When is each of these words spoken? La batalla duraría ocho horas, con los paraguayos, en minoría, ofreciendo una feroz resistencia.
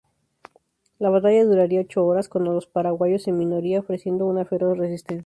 La 0.97 1.11
batalla 1.11 1.45
duraría 1.45 1.81
ocho 1.81 2.03
horas, 2.07 2.27
con 2.27 2.43
los 2.43 2.65
paraguayos, 2.65 3.27
en 3.27 3.37
minoría, 3.37 3.81
ofreciendo 3.81 4.25
una 4.25 4.45
feroz 4.45 4.75
resistencia. 4.75 5.19